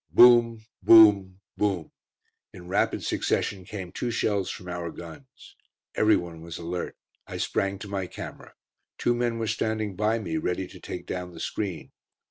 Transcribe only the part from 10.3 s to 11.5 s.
ready to take down the